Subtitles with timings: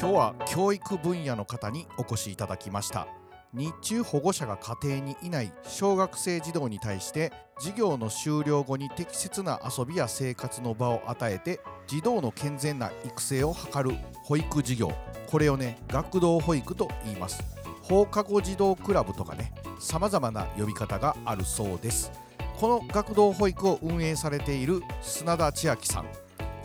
[0.00, 3.08] 今日は教育分野の方にお越しいただきました。
[3.52, 11.58] 日中保護者が家庭にいない小学生児童に対して授業の終了後に適切な遊びや生活の場を与えて
[11.88, 14.92] 児童の健全な育成を図る保育事業。
[15.26, 17.42] これをね学童保育と言います。
[17.82, 22.12] 放課後児童クラブとかね様々な呼び方があるそうです。
[22.56, 26.06] この学童保育を運営されている砂田千秋さん。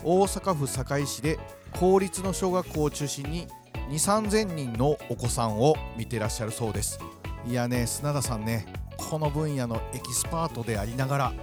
[0.03, 1.39] 大阪府堺市で
[1.79, 3.47] 公立の小学校を中心に
[3.89, 6.99] 2 3 0 0 0人のお子さんを見てらっしゃるそうです。
[7.45, 8.65] いやね砂田さんね
[8.97, 11.33] この分野のエキスパートでありながら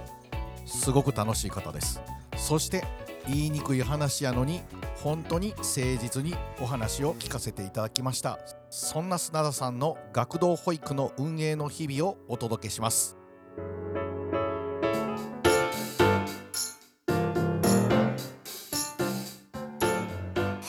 [0.65, 2.01] すごく楽しい方です。
[2.35, 2.83] そして
[3.27, 4.61] 言いにくい話やのに
[4.95, 8.39] 本当に誠実にお話を聞かせていただきました。
[8.69, 13.15] そんな砂田さんの学童保育の運営の日々をお届けします。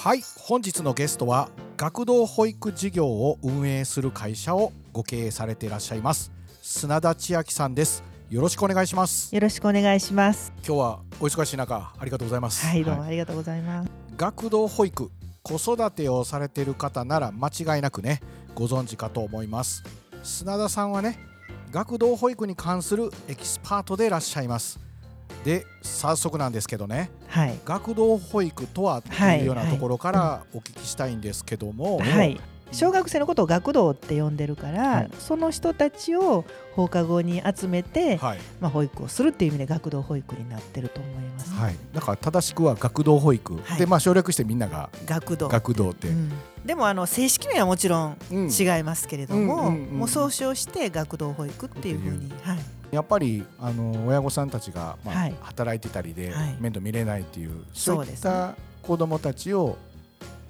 [0.02, 8.02] はい本日のゲストは学童保育事業を運営する会社をご経営されていらっしゃいます砂田千秋さんです。
[8.28, 9.32] よろしくお願いします。
[9.32, 10.52] よろしくお願いします。
[10.66, 12.66] 今日はお忙しい中ありがとうございます。
[12.66, 15.12] はいどうもありがとうございます、学童保育
[15.44, 18.22] 子育てをされている方なら間違いなくね
[18.56, 19.84] ご存知かと思います。
[20.24, 21.16] 砂田さんはね
[21.70, 24.80] 学童保育に関するエキスパートでいらっしゃいます
[25.44, 27.10] で早速なんですけどね。
[27.28, 27.58] はい。
[27.64, 32.40] 学童保育とはっていうようなところからお聞きしたいんですけども、はい。
[32.70, 35.10] 小学生のことを学童って呼んでるから、はい。
[35.18, 38.38] その人たちを放課後に集めて、はい。
[38.60, 43.78] まあ、保育をするっていう意味で学童保育になってると思います、はい、だから正しくは学童保育、はい。
[43.78, 45.48] でまあ省略してみんなが学童。
[45.48, 46.32] 学童って、うん。
[46.64, 48.48] でもあの正式にはもちろんうん。
[48.50, 52.58] 違いますけれども、もう総称して学童保育っていうふうに、はい、
[52.92, 55.34] やっぱりあの親御さんたちが、まあはい。
[55.40, 56.56] 働いてたりで、はい。
[56.60, 59.78] 面倒見れないっていうそういった子どもたちを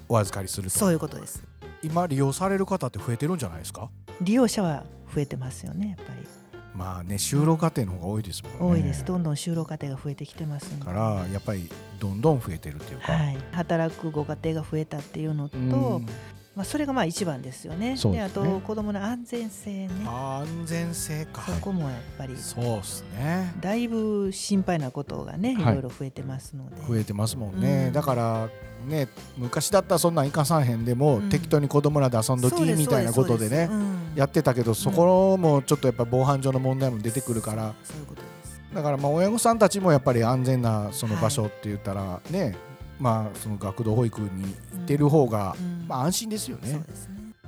[0.09, 0.79] お預かりすると。
[0.79, 1.43] そういうことです。
[1.83, 3.89] 今利用される方って増えてるんじゃないですか？
[4.21, 6.27] 利用者は増えてますよねやっぱり。
[6.75, 8.59] まあね就労家庭の方が多いですもんね。
[8.61, 9.05] 多いです。
[9.05, 11.71] どんどん就労家庭が増えてきてますからやっぱり
[12.01, 15.61] どんどん増えてるっていうか、はい、働くご家庭が増えたっていうのと、う
[16.01, 16.07] ん
[16.55, 17.93] まあ、それがまあ一番ですよね。
[17.93, 18.23] ですね。
[18.23, 19.91] あと子どもの安全性ね。
[20.05, 21.43] 安全性か。
[21.47, 22.37] そこもやっぱり。
[22.37, 23.55] そうですね。
[23.61, 25.75] だいぶ心配なことがねいはい。
[25.75, 27.93] ろいろ増えてますので、増えてますもんね、うん。
[27.95, 28.49] だから
[28.87, 29.09] ね
[29.39, 31.29] 昔だったらそんなん生かさんへんでも、うん。
[31.31, 33.97] 適当に子供らで遊んどきみたいなことでねそうん。
[34.15, 37.73] やってたけどそこもちょっとやっぱ防犯上の問題も出てくるから。
[37.83, 38.61] そういうことです。
[38.75, 42.55] だからまあ親御さんたちもやっぱり安全なその場所って言ったらね、
[43.03, 46.85] まあその学童保育に行ってる方が、うんまあ安心ですよねね。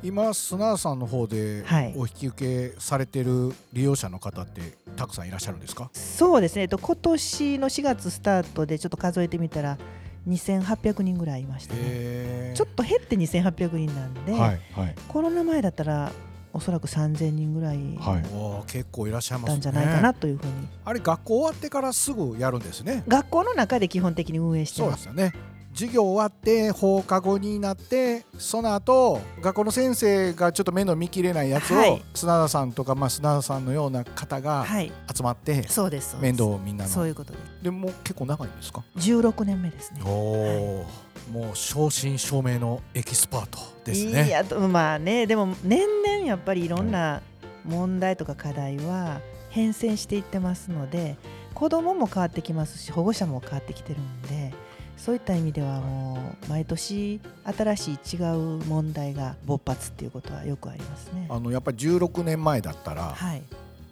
[0.03, 4.61] 今砂田さんの方ではいお引き受けされてる利用者の方って
[4.97, 6.63] たくさんいらっしゃるんですか、そうですね。
[6.63, 9.79] えっと今年の4月スタートでちょっと数えてみたら
[10.29, 12.53] 2800人ぐらいいましたね。
[12.57, 14.41] ちょっと減って2800人なんで、はい
[14.73, 16.11] はいコロナ前だったら
[16.55, 19.61] おそらく3000人ぐらいはい、結構いらっしゃいますね。
[19.61, 20.53] だったんじゃないかなというふうに。
[20.85, 23.03] あれ学校終わってからすぐやるんですね。
[23.09, 25.35] 学校の中で基本的に運営してそうまですすよね。
[25.75, 32.03] 授業終わって放課後になってその後学校の先生がちょっと目の見きれないやつを、はい。
[32.15, 34.93] 砂田さんとか、まあ、砂田さんのような方がはい。
[35.13, 36.23] 集まってそうですそうです。
[36.23, 36.91] 面倒をみんなの。
[36.91, 37.39] そういうことで。
[37.65, 40.01] でもう結構長いんですか？16年目ですね。
[40.05, 40.87] おお、
[41.33, 47.23] もう正真正銘のエキスパートですいねやとまあねでも年々やっぱりいろんな
[47.65, 49.21] 問題とか課題は
[49.51, 51.17] 変遷していってますので
[51.55, 54.53] 子どもも変わってきますし保護者も変わってきてるんで
[54.97, 61.27] そういった意味ではもう毎年新しい違う問題が勃発っていうことはよくありますね。
[61.29, 63.43] あのやっぱり16年前だったらはい、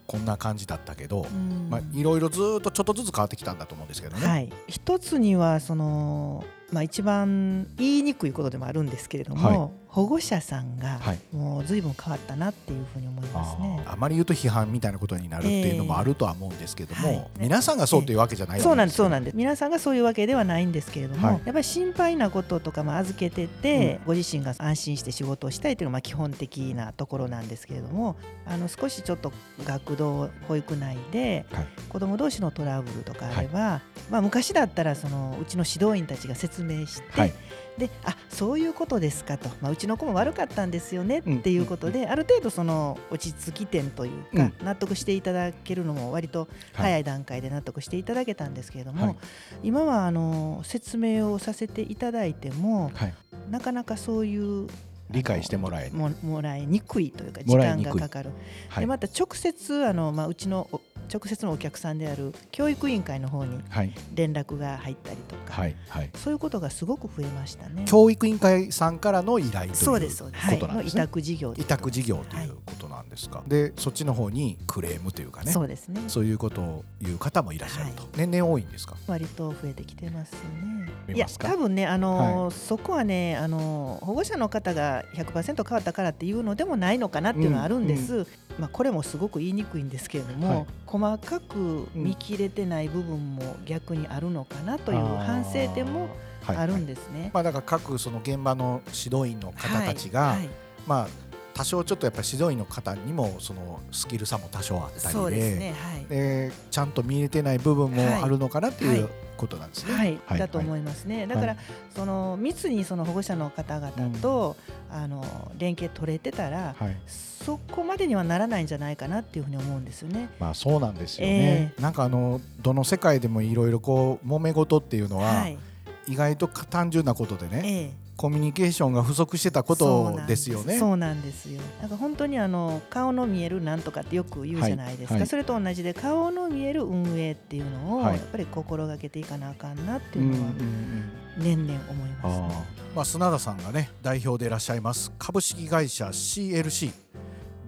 [0.06, 1.68] こんな感じだったけど、うん。
[1.70, 4.26] まあ、いろいろずーっとちょっとずつ変わってきたんだと思うんですけどね。
[4.26, 9.70] はい、一つにはその、まあ、一番言いにくいことでもあるんですけれども、はい。
[9.92, 11.18] 保護者さんがはい。
[11.36, 13.82] もう随分変わったなっていうふうに思いますね。
[13.86, 17.30] あまり言うと批判みたいなことになるっていうのもあるとは思うんですけども、えーはい。
[17.40, 19.36] 皆さんがそうというわけじゃないそうなんですそうんなんです。
[19.36, 21.36] 皆さんがそういうわけではないんですけれども、はい。
[21.44, 28.16] やっぱり心配なこととかも預けてて、ご自身が安心して仕事をしたいというのがまあ基本的なところなんですけれども
[28.46, 29.30] あの少しちょっと
[29.64, 31.66] 学童保育内ではい。
[31.90, 37.32] 子ども同士のトラブルとかあれば、まあ、昔だったらそのうちの指導員たちが説明して、はい。
[37.78, 41.38] であそういうことですかと、まあ、うちの子も悪かったんですよねうん。
[41.38, 49.16] っていうことで、ある程度その落ち着き点というか、う納得していただけるのも割と早い段階で納得していただけたんですけれども、はい。
[49.62, 53.14] 今はあの説明をさせていただいてもはい、
[53.50, 54.68] なかなかそういう
[55.12, 55.92] 理解してもらえる。
[55.92, 58.30] ももらいにくいというか時間がかかる。
[58.68, 58.82] はい。
[58.82, 60.80] でまた直接あの、まあ、うちのお
[61.12, 63.92] 直接のお客さんである教育委員会の方にはい。
[64.14, 67.84] 連絡が入ったりとか、はいはいそういうことがすごく増えましたね。
[67.86, 71.02] 教育委員会さんからの依頼ということなんですね。
[71.02, 73.42] 託事業委託事業ということなんですか。
[73.46, 75.52] でそっちの方にクレームというかね。
[75.52, 78.96] そうですねそういうことを言う方もいらっしゃると、は年々多いんですか？
[79.06, 80.90] 割と増えてきてますね。
[81.08, 88.26] 見いや多分ねあのーそこはねあのー保護者の方が100%変わったからっていうのでもないのかなっていうのはあるんです。
[88.58, 96.08] まあこれもすごく言いにくいんですけれども、はい細かく見切れてない部分も逆にあるのかなという反省点も
[96.46, 96.94] あるんで。
[96.94, 97.30] ですね。
[97.32, 100.48] まあだから各その現場の指導員の方たちが、はいはい
[100.86, 101.08] まあ
[101.54, 106.06] 多少ちょっとやっぱり指導員の方にもそのスキル差も多少あったりで、ねはい。
[106.06, 109.10] でちゃんと見えてない部分もあるのかなっていうはい
[109.42, 109.92] ことなんですね。
[109.92, 111.26] はい、はいだと思いますね。
[111.26, 111.56] だから、
[111.96, 114.56] その密にその保護者の方々と、
[114.92, 116.96] あの連携取れてたら、はい。
[117.06, 120.28] そこまでにはならないんじゃないかなっていうふうに思うんですよね。
[120.38, 121.74] まあそうなんですよね。
[121.80, 125.58] なんかあのどの世界でもいろいろこう揉め事っていうのは、はい、
[126.06, 130.78] 意外と単純なことでね、ええ、コミュニケーションが不足してたことですよね。
[130.78, 131.60] そうなんですよ。
[131.80, 135.14] なんか本当にあの顔の見えるなんとかってよく言うじゃないですか。
[135.14, 142.48] はいはいそれと同じで顔の見える運営っていうのをはいやっぱり心がけていかなあかんなっていうのはん年々思います、ね。
[142.50, 146.92] あーまあ、砂田さんがね代表でいらっしゃいます株式会社 CLC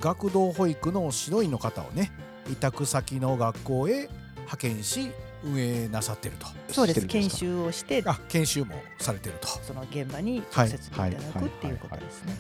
[0.01, 2.13] 学童保育の指導員の方をね
[2.51, 5.11] 委託先の学校へ派遣し
[5.45, 6.47] 運営なさってると。
[6.73, 7.07] そうです。
[7.07, 7.37] 研か？
[7.37, 8.03] 修をして。
[8.07, 9.49] あ研修もされてると。
[9.49, 12.37] その現場に直接いただはいくっていうことですね。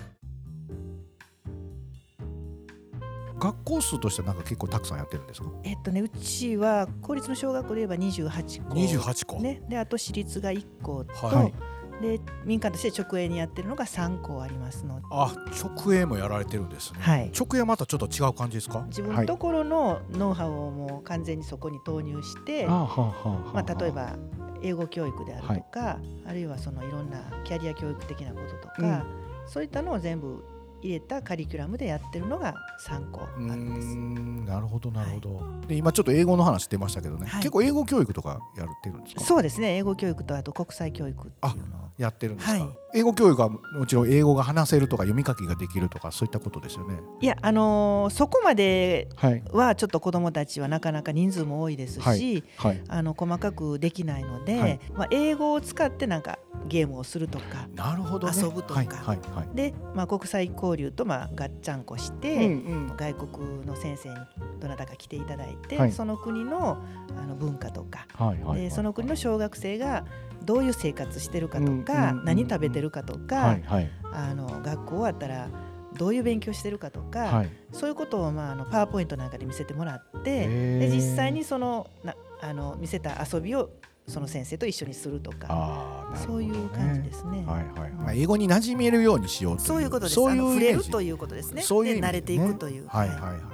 [3.38, 5.48] 学校数としてはなんか結構たくさんやってるんですか？
[5.64, 8.74] えっとねうちは公立の小学校で言えば28校。
[8.74, 11.54] 28個、ね、であと私立が1校と、はい
[12.00, 15.32] で民間として直営にやってるのが3校ありますので、あ
[15.62, 18.84] 直営もやられてるんですね、はい、直営はまたちょっと違う感じですか？
[18.88, 24.16] 自分のところのノウハウをもう完全にそこに投入して、はあはあはまあ、例えば
[24.62, 29.04] 英語教育であるとか、あるいはそのいろんなキャリア教育的なこととか、
[29.46, 30.42] そういったのを全部
[30.84, 32.54] 入れたカリキュラムでやってるのが
[32.86, 33.96] 3校あるんです。
[33.96, 37.40] んなるほどなるほど、で今ちょっと英語の話出ましたけどね、はい。
[37.40, 39.20] 結構英語教育とかやってるんですか？
[39.22, 39.76] そうですね。
[39.76, 47.00] 英語教育とあと国際教育っていうのをやってるんですか、はい英語教育はもちろん英語が話せるとか読み書きができるとかそういったことですよね。
[47.20, 49.42] いやあのーそこまではい。
[49.52, 52.82] はちょっと子どもたちはなかなか人数も多いですし、ははい。
[52.88, 54.80] あの細かくできないので、はい。
[54.94, 56.38] まあ、英語を使ってなんか
[56.68, 58.34] ゲームをするとかなるほどね。
[58.36, 58.74] 遊ぶとか。
[58.74, 59.56] はいはいはい。
[59.56, 64.14] で、まあ、国際交流とまあガッチャンコして、うん外国の先生に
[64.60, 65.92] どなたか来ていただいて、はい。
[65.92, 66.78] その国の
[67.20, 68.60] あの文化とか、はいはい。
[68.62, 70.04] でその国の小学生が
[70.44, 73.90] どういう生活してるかとか、うんうんうん何食べてるかとか、はいはい。
[74.12, 75.48] あの学校終わったら
[75.96, 77.50] どういう勉強してるかとか、はい。
[77.72, 80.48] そういうことを、まあ、あのパワーポイントなんかで見せてもらって
[80.78, 83.70] で実際にそのなあの見せた遊びを
[84.06, 86.20] その先生と一緒にするとかね。
[86.20, 87.44] そういう感じですね。
[87.46, 90.14] はいはいまあ、英語に馴染めるようにしようというそういうことです。
[90.14, 91.62] そういうあの触れるということですね。
[91.62, 92.86] そういう意味で慣れていくという。
[92.88, 93.53] はいはいはいはい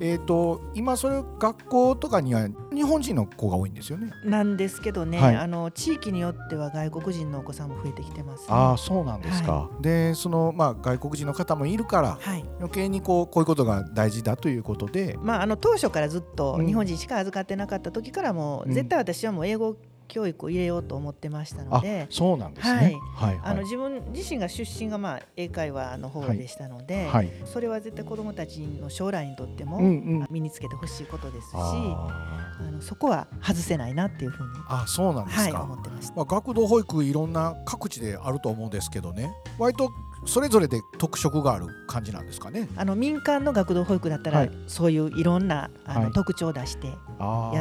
[0.00, 4.10] えっ、と今それ学校とかには日本人の子が多いんですよね。
[4.24, 5.36] なんですけどね、はい。
[5.36, 8.46] あの地域によっては外国人のお子さんも増えてきてます、ね。
[8.48, 12.44] ああそうなんですか、でそのまあ外国人の方もいるからはい。
[12.58, 15.18] 余計にこうこういうことが大事だということで。
[15.22, 16.66] まああの当初からずっとうん。
[16.66, 18.72] 日本人しか預かってなかった時からも、うん。
[18.72, 19.76] 絶対私はもう英語
[20.10, 22.06] 教育を入れようと思ってましたのあで。
[22.10, 22.98] そうなんですね。
[23.14, 23.32] はい。
[23.32, 27.30] はいあの自分自身が出身がまあ英会話の方でしたので、はい。
[27.44, 29.88] それは絶対子どもたちの将来にとってもうんう
[30.24, 30.26] ん。
[30.30, 36.14] 身につけてほしいことですし、ああのそこは外せないなっていうふうに、ーあそうなんですはい、か、思ってました。
[36.16, 39.32] まあ、学童保育いろんな各地であると思うんですけどね。
[39.58, 39.90] 割と
[40.26, 42.68] それぞれで特色がある感じなんですかね。
[42.76, 44.50] あの民間の学童保育だったら、はい。
[44.66, 46.12] そういういろんなあの、はい。
[46.12, 46.94] 特徴を出して、や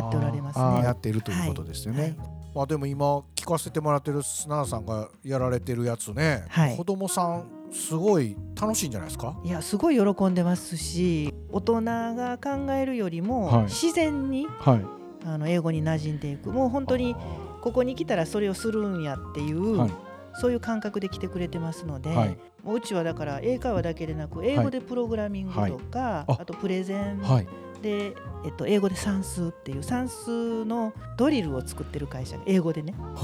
[0.07, 0.83] っておられますね。
[0.83, 6.77] やっているということですよね、はいまあでも今聞かせてもらってる砂田さんがやられてるやつね、はい。
[6.77, 9.39] 子供さんすごい楽しいんじゃないですか？
[9.43, 13.63] いやすごい喜んでますし大人が考えるよりも、はい。
[13.65, 14.85] 自然にはい。
[15.25, 16.49] あの英語に馴染んでいく。
[16.49, 17.15] もう本当に
[17.61, 19.91] ここに来たらそれをするんやっていう、はい。
[20.39, 22.37] そういう感覚で来てくれてますので、はい。
[22.63, 25.59] もううちはだから英会話だけでなく英語でプログラミングと
[25.91, 26.31] か、はい。
[26.33, 26.37] あ。
[26.39, 27.47] あとプレゼンはい
[27.81, 32.93] で、えっと、英語で算数っていう算数のドリルを作ってる会社が英語でね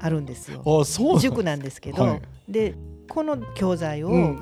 [0.00, 0.08] あ。
[0.10, 0.62] るんですよ。
[0.66, 2.22] あそう塾なんですけど、はい。
[2.48, 2.74] で
[3.08, 4.36] この教材を、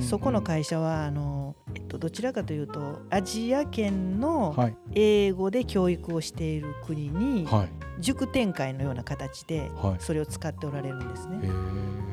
[0.00, 4.76] そこの会社はあの、えっと、どちらかというとアジア圏のはい。
[4.94, 7.68] 英語で教育をしている国にはい。
[8.00, 9.96] 塾展開のような形ではい。
[9.98, 11.40] それを使っておられるんですね。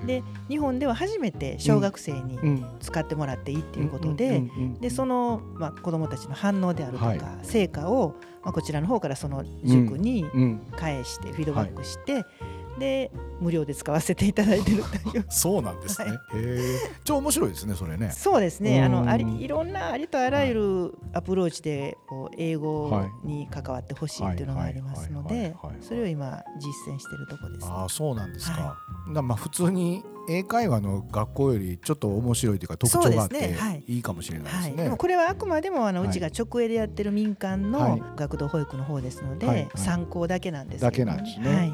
[0.06, 2.66] で日本では初めて小学生にうん。
[2.80, 4.44] 使ってもらっていいっていうことで、
[4.80, 7.20] でその、まあ、子どもたちの反応であるとか、はい。
[7.44, 10.62] 成果を、まあ、こちらの方からその塾にうん。
[10.76, 12.24] 返してフィードバックして、
[12.79, 15.25] で無料で使わせていただいてるという。
[15.29, 16.12] そうなんですね。
[16.12, 16.60] はへえ。
[17.03, 18.12] 超面白いですねそれね。
[18.12, 18.82] そうですね。
[18.84, 18.91] あうん。
[18.91, 25.36] のありいろんなありとあらゆるアプローチでこう英語はいに関わってほしいっていうのがありますのはい。
[25.36, 25.44] はい。
[25.44, 25.74] ではい。
[25.74, 25.75] はい。
[25.82, 27.72] それを今実践しているところです、ね。
[27.74, 28.62] ああそうなんですか。
[28.62, 28.75] は
[29.08, 33.55] なまあ普通に英会話の学校よりちょっと面白いというか特徴があって
[33.88, 33.96] い。
[33.96, 34.84] いいかもしれないはい、ですね。
[34.86, 34.98] でも。
[34.98, 36.10] これはあくまでもあのはい。
[36.10, 38.00] うちが直営でやってる民間はい。
[38.00, 39.55] の学童保育の方ですので、はい。
[39.58, 39.70] はい。
[39.75, 41.55] 参考だけなんですけど、だけなんですね。
[41.55, 41.74] はい、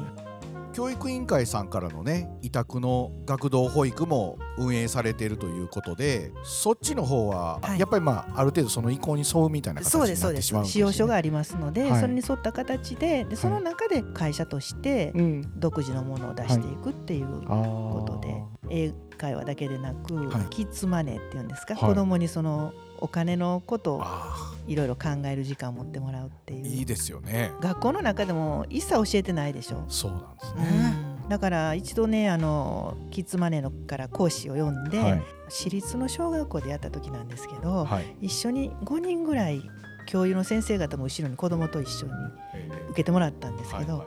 [0.72, 11.18] 教育委員会さんからのね委託の学童保育も運営されているということでそっちの方ははいやっぱりまあある程度その意向に沿うみたいな形になってしまうんです使用書がね。
[11.18, 15.52] ありますので、はいそれに沿った形ででその中で会社としてうん。
[15.56, 17.26] 独自のものを出していくっていう。
[17.46, 18.34] ことで、
[18.72, 27.50] 英会話だけでなく、はいキッズマネーっていうんですか、はい子供にそのお金のことをあいろいろ考える時間を持ってもらうってあいういいですよね。
[27.60, 29.84] 学校の中でも一切教えてないでしょ。
[29.88, 30.90] そうなんですうね。
[31.26, 38.16] んだから一度ねあのキッズマネーのから講師を呼んで、はい私立の小学校でやった時なんですけど、はい。
[38.22, 39.60] 一緒に5人ぐらい
[40.06, 42.12] 教諭の先生方も後ろに子供と一緒に
[42.54, 44.06] え受けてもらったんですけど、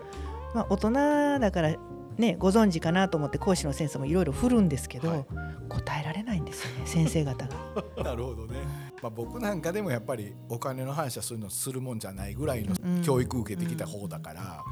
[0.53, 0.91] まあ、大人
[1.39, 1.75] だから
[2.17, 5.25] ねご存知かなと思って講師の先生もいろいろ振るんですけど、はい。
[5.69, 7.55] 答えられないんですよね 先生方が。
[8.03, 8.59] なるほどね。
[9.01, 13.01] まあ僕なんかでもやっぱりお金の話はそういうのするもんじゃないぐらいのうん。
[13.01, 14.63] 教育受けてきた方だから、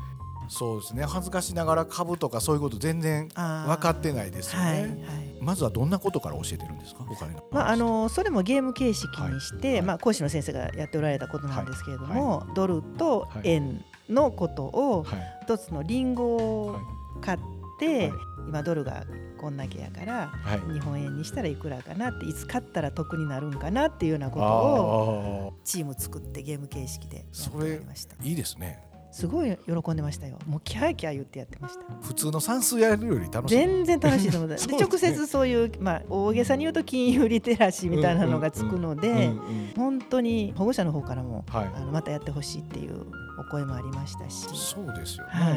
[0.49, 1.05] そうですね。
[1.05, 4.67] 恥ずかしながら株とかそういうこと全然分かってないですよね。
[4.69, 4.93] はいはい。
[5.41, 7.05] まずはどんなことから教えてるんですか？
[7.09, 7.43] お金の話。
[7.51, 9.81] まあ、あのそれもゲーム形式にして、はい。
[9.81, 15.39] まあ、講師の先生がやっておられたことなんですけれども、ドルとはい円のことをはい。
[15.43, 16.77] 一つのリンゴを
[17.25, 17.39] 買っ
[17.79, 19.05] て、はい今ドルが
[19.39, 20.73] こんだけやからはい。
[20.73, 28.92] 日本円にしたらいくらかなっていつ買ったら得になるんかなっていうようなことをあチーム作ってゲーム形式でやっておりましたあいいですね。
[29.13, 30.39] すごい喜んでましたよ。
[30.47, 31.81] もうキャーキャー言ってやってました。
[32.01, 33.55] 普通の算数やるより楽しい。
[33.55, 34.49] 全然楽しいと思う。
[34.49, 34.77] でね。
[34.79, 41.71] 直接そういう、まあ、大げさに言うと金融リテラシーみたいなのがつくので、うんうん本当に保護者の方からも、はい。
[41.75, 43.05] あのまたやってほしいっていう
[43.39, 45.55] お声もありましたし、そうですよね、は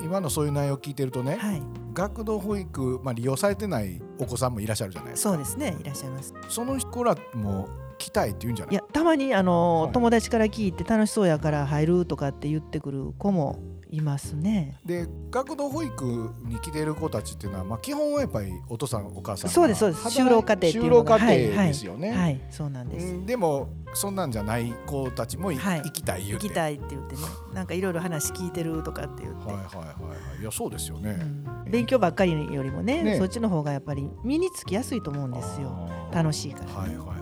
[0.00, 0.04] い。
[0.04, 5.30] 今のそういう内容を聞いてるとね、はい、学童保育、まあ、利用されてないお子さんもいらっしゃるじゃないですか。
[5.30, 5.76] そうですね。
[5.80, 6.34] いらっしゃいます。
[6.48, 7.68] その子らも
[8.02, 8.74] 来たいって言うんじゃない？
[8.74, 9.92] いやたまにあの、はい。
[9.92, 14.78] 友達から聞いて楽しそうやから入るとかって言ってくる子もいますね。
[14.84, 20.18] で学童保育に来てる子たちっていうのは、まあ、基本はやっぱりお父さんお母さんがそうですそうです。
[20.18, 21.18] 就労家庭っていうのが。
[21.18, 25.82] 就労家庭ですよね、はいそうなんです、うんでもそんなんじゃない子たちもい、はい。
[25.82, 26.46] 行きたい言うて。
[26.46, 27.20] 行きたいって言ってね。
[27.52, 29.94] なんかいろいろ話聞いてるとかって言って、はいはいはいは
[30.38, 30.40] い。
[30.40, 31.70] いやそうですよね、うん。
[31.70, 33.18] 勉強ばっかりよりもねね。
[33.18, 35.90] そっちの方がやっぱり身につきやすいと思うんですよ。
[36.10, 36.72] 楽しいからね。
[36.74, 37.21] はいはいはい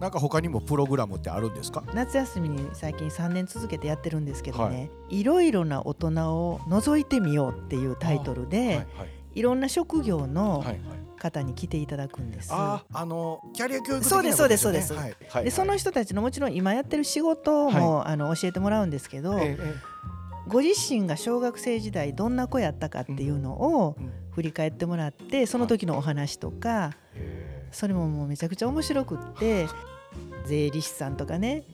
[0.00, 1.84] なんか他にもプログラムってあるんですか？
[1.94, 8.86] 夏休みに最近3年続けてやってるんですけどね、い、ろいろな大人を覗いてみようっていうタイトルで、はいはい
[9.34, 10.80] い、ろんな職業のはいはい。
[11.20, 12.48] 方に来ていただくんです。
[12.50, 14.94] ああのキャリア教育的なそうですそうですそうです。
[14.94, 15.16] はい。
[15.28, 19.74] はいでその人たちのもちろん今やってる仕事も、あの教えてもらうんですけど、ええ
[20.48, 23.52] ご自身が小学生時代どんな子やったかっていうの
[23.82, 27.68] をうん振り返ってもらってその時のお話とかえ。
[27.70, 29.66] それももうめちゃくちゃ面白くって
[30.46, 31.64] 税理士さんとかね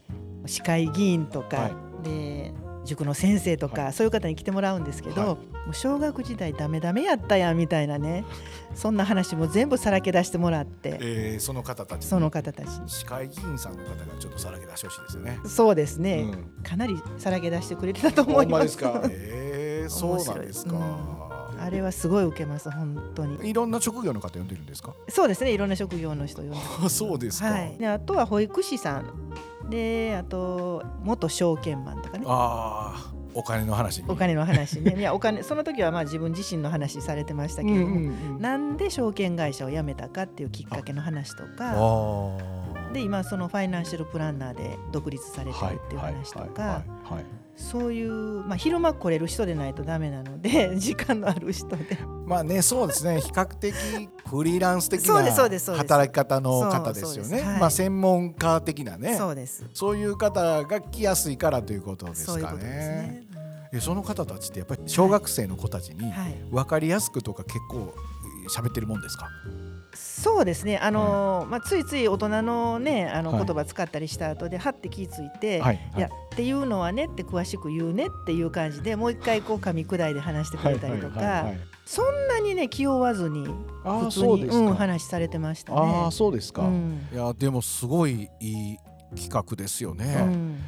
[0.46, 2.08] 市会議員とか、はい。
[2.08, 2.52] で
[2.84, 3.92] 塾の先生とか、はい。
[3.92, 5.28] そういう方に来てもらうんですけど、はい。
[5.30, 5.38] も
[5.72, 8.24] う小学時代ダメダメやったやんみたいなね
[8.76, 12.88] そんな話も全部さらけ出してもらって、ええその方たちその方たちに。
[12.88, 15.38] 市会議員さんの方がちょっとさらけ出してほしいですよね。
[15.44, 16.62] そうですね、うん。
[16.62, 19.02] かなりさらけ出してくれてたと思いまですすか。
[19.10, 21.25] ええそうなんですか。
[21.58, 23.48] あれはすごい受けます本当に。
[23.48, 24.94] いろんな職業の方呼んでるんですか？
[25.08, 27.50] そうですねいろんな職業の人呼んであそうですか。
[27.50, 29.32] はい、であとは保育士さん。
[29.70, 32.24] であと元証券マンとかね。
[32.28, 34.08] ああお金の話に。
[34.08, 34.94] お金の話ね。
[34.96, 41.74] いやお金その時はまあ自分自身の話されてましたけれども、んなんで証券会社を辞めたかっていうきっかけの話とあか。
[41.76, 42.92] あ。
[42.92, 46.44] で今そのファイナンシャルプランナーで独立されてるっていう話とか。
[46.44, 47.24] はいはいはいはい
[47.56, 51.98] そういう、まあ、昼間来れる人でないとダメなので時間のある人で。
[52.26, 53.20] まあねそうですね。
[53.20, 53.74] 比較的
[54.28, 57.40] フリーランス的そうですそうな働き方の方ですよね。
[57.40, 57.60] はい。
[57.60, 59.16] まあ専門家的なね。
[59.16, 59.64] そうです。
[59.72, 62.58] そういう方が来やすいからということですかね。
[62.58, 63.26] ね。
[63.72, 63.78] うん。
[63.78, 68.15] えその方たちってやっぱり小学生の子たちにはい、分かりやすくとか結構えー
[68.48, 69.28] 喋ってるもんですか？
[69.94, 73.46] そうですね、あのーまあ、ついつい大人の,、ね、あのはい。
[73.46, 76.00] 言葉使ったりした後ではって気付いて、はいい。
[76.00, 81.46] やっていうのはねって詳しく言うねっていう感じでもう一回こう噛み砕いて話してくれたりとか
[81.86, 83.46] そんなにね気負わずに
[83.84, 85.78] ああ普通にそうですか、うん、話されてましたね。
[85.80, 87.08] ああそうですか、うん。
[87.10, 88.78] いやでもすごいいい
[89.14, 90.58] 企画ですよね、うん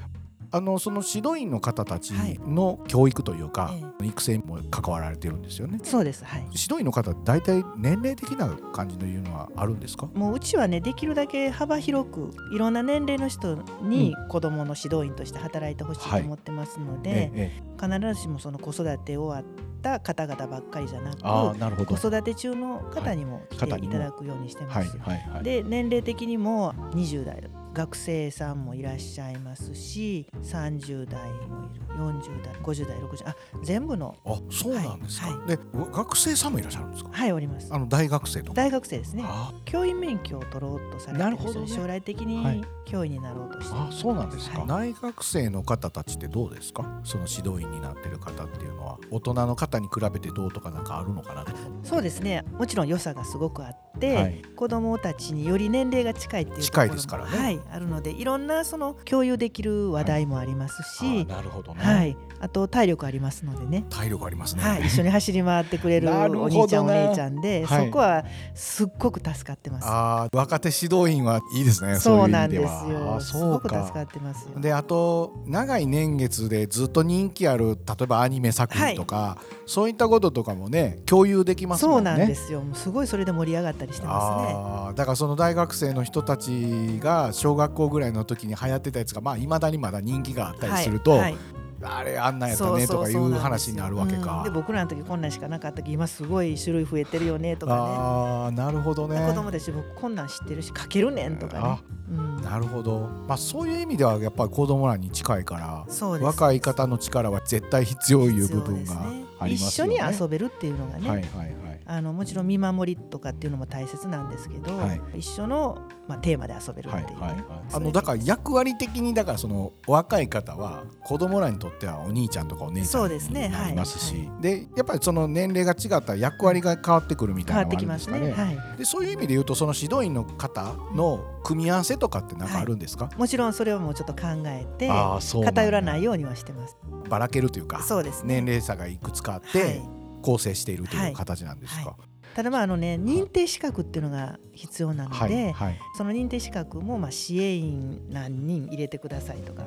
[0.50, 5.78] あのその指導員の方たちはいの教育というか、え育成にも関わられてるんですよね。
[5.82, 6.40] そうですはい。
[6.42, 10.06] 指導員の方大体年齢的な感じのいうのはあるんですか？
[10.14, 17.62] もううちはねできるだけ幅広くいろんな年齢の人に子どもの指導員として働いてほしいと思ってますので、ええ。
[17.80, 24.98] 必ずしもその子育て終わった方々ばっかりじゃなくな子育て中の方にも来ていただくようにしてはいます。
[24.98, 25.18] はい。
[25.34, 25.42] はい。
[25.44, 27.42] で年齢的にも20代
[27.78, 35.58] 学生さんもいらっしゃいますし30代もいる40代50代60あ全部のあそうなんですか、はいはで
[35.92, 37.10] 学生さんもいらっしゃるんですか？
[37.12, 37.72] はいおります。
[37.72, 38.54] あの大学生とか。
[38.54, 39.22] 大学生ですね。
[39.24, 41.68] あ教員免許を取ろうとされてるなるほどね。
[41.68, 42.56] 将来的はい。
[42.56, 43.74] に教員になろうとして。
[43.74, 44.68] るあそうなんですか、はい。
[44.68, 47.00] 大学生の方たちってどうですか？
[47.04, 51.52] その指導員になってる方っていうのは大人の方に比べてどうとかなんかあるのかなと。
[51.84, 52.44] そうですね。
[52.52, 54.42] もちろん良さがすごくあって、はい。
[54.56, 57.38] 子どもたちにより年齢が近いっていう近いですからね。
[57.38, 62.16] はい、あるのでいろんなその共有できる話題もありますし、あなるほどね、はい。
[62.40, 63.84] あと体力ありますのでね。
[63.90, 67.86] 体力ありますね、はい、一緒に走り回ってくれるお兄ちゃんお姉ちゃんで、はい。
[67.86, 68.24] そこは
[68.54, 69.86] すっごく助かってます。
[69.88, 72.68] あー若手指導員はいいですねそうなんですよ。
[72.68, 74.60] はあすそうごく助かかってますよ。
[74.60, 82.10] であと長い年月でずっと人気ある例えばアニメ作品とか、そういったこととかもね共有できますそうもんね。
[82.18, 82.62] なんですよ。
[82.74, 84.94] すごいそれで盛り上がったりしてますね。
[84.96, 91.36] だからその大学生の人たちが小学校ぐらいの時に流行ってたやつがまあいまだにまだ人気があったりすると、はいはい
[91.82, 94.38] あれあんなんやったねとかいう話になるわけか。
[94.38, 99.26] うんで僕らの時こんなんしかなかったけど今すごい種類増えてるよねとかああなるほどねね。
[99.28, 101.80] 子供たち僕こんなん知ってるし書けるねんとかね。
[102.10, 105.86] うんなるほど、まあ、そういう意味ではやっぱり子供らに近いから
[106.20, 108.94] 若い方の力は絶対必要いう部分が
[109.38, 109.94] ありますよね。
[109.94, 115.00] 一緒に遊べるっていうのがね、はいはいはいあのもちろん見守りとかっていうのも大切なんですけど、はい。
[115.18, 117.18] 一緒の、まあ、テーマで遊べるっていう。
[117.18, 124.14] ね、はいはいはい、あのだから役割的にだからその若い方は子供らにとってはお兄ちゃんとかお姉ちゃそうんですねになりますし。
[124.14, 124.42] はい。
[124.42, 128.36] でやっぱりその年齢が違ったら役割が変わってくるみたいな変わのがあるんですってきますね。
[128.36, 128.58] かね。
[128.68, 136.76] はい、でそういう意味で言うとその指導員の方の組み合わせとかって何かあるんですか、もちろんそれはもうちょっと考えて偏らないようにはしてます。
[137.08, 138.40] ばらけるというかそうですね。
[138.42, 141.90] 年齢差がいくつかあっはてい構成しているという形なんですか？
[141.90, 141.96] は
[142.34, 145.80] ただまああのね認定資格っていうのが必要なので、はいはい。
[145.96, 149.64] その認定資格もまあ支援員何人入れてくださいとか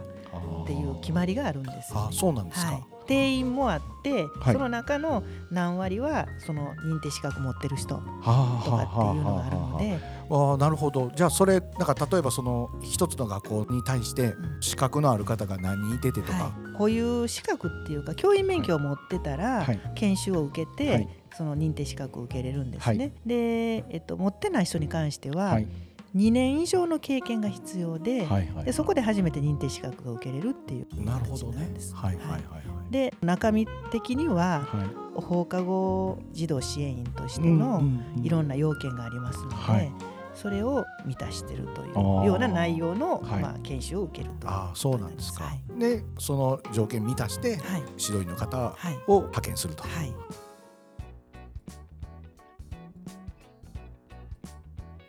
[0.63, 2.87] っていう決まりがあるんですよ、あそうなんですか。
[3.01, 4.53] はい、定員もあって、はい。
[4.53, 11.11] その中の何割はその認定資格持ってる人はあとかっていうのがあるので、ああなるほど。
[11.15, 14.61] じゃあそれなんか例えばその一つの学校に対してうん。
[14.61, 19.79] 資格のある方が何人いててとか、はい、こういう資格っていうか教員免許を持ってたら、はい。
[19.95, 21.07] 研修を受けて、はい。
[21.33, 22.97] その認定資格を受けれるんですね。
[22.97, 23.11] はい。
[23.25, 25.67] で、えっと、持ってない人に関しては、はい
[26.15, 31.95] 2年以上の経験が必要で,、はいはいでそこで初めて認定資格が受けれるっていうなんです。
[31.95, 32.91] はいはいはいはい。
[32.91, 35.21] で中身的にははい。
[35.21, 38.25] 放課後児童支援員としてうんのうんうん。
[38.25, 39.91] いろんな要件がありますので、はい。
[40.33, 41.93] それを満たしてるという
[42.25, 43.41] ような内容の、はい。
[43.41, 44.47] まあ、研修を受けると。
[44.47, 45.79] いうああそうなんですか、はい。
[45.79, 47.81] でその条件満たしてはい。
[47.81, 48.97] 指導員の方はい。
[49.07, 50.13] を派遣すると、はい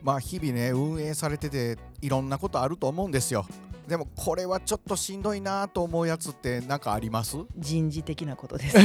[0.03, 3.47] まあ日々ね運営されてていろんなことあると思うんですよ。
[3.87, 7.37] でもこれはちょっとしんどいなと思うやつって何かあります？
[7.59, 8.79] 人事的なことです、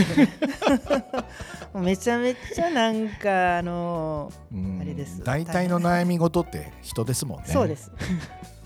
[1.75, 5.23] めちゃめちゃなんかあのうんあれです。
[5.23, 7.45] 大体の悩み事って人ですもんね。
[7.47, 7.91] そうです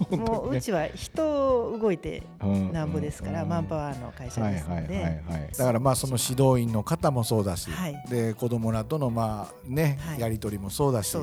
[0.10, 5.22] もううちは人動いてうんなんぼですから、うんマンパワーの会社ですので、
[5.58, 8.04] だからまあその指導員の方もそうだし、はい。
[8.10, 10.20] で子供らとのまあね、はい。
[10.20, 11.16] やり取りもそうだし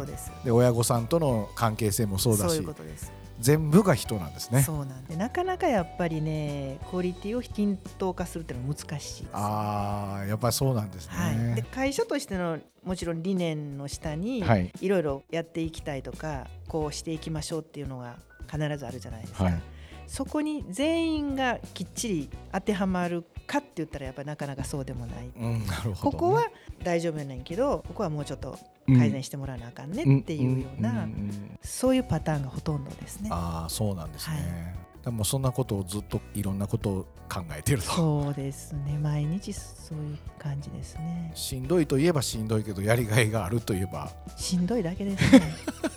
[0.45, 3.13] で親御さんとの関係性もそうだそうしいうことです。
[3.41, 4.63] 全部が人なんですね。
[4.63, 11.15] そうなんでなかなかやっぱりねクオリティを均等化するっていうのは難しいああやっぱりそうなんですね。
[11.15, 14.73] はい、で会社としてのもちろん理念の下に、はい。
[14.81, 18.17] いろいろやっていきたいとかこうしていきましょうっていうのが
[18.51, 19.63] 必ずあるじゃないですか、はい。
[20.07, 26.47] そこに全員がきっちり当てはまるかって言ったらやっぱなかなかそうでもない、うん、なね、ここは
[26.83, 33.29] 大丈夫やねんけどここはもうちょっと改善してもらわなあかんねっていうような、んんんそういうパターンがほとんどですね。
[33.31, 34.37] ああそうなんですね。
[34.37, 34.45] はい。
[34.45, 34.57] だか
[35.05, 37.89] らもうそんなことをずっといろんなことを考えてると。
[37.91, 38.99] そうですね。
[38.99, 41.33] 毎日そういう感じですね。
[41.35, 44.11] しんどいといえばしんどいけどやりがいがあるといえば。
[44.37, 45.43] しんどいだけですね。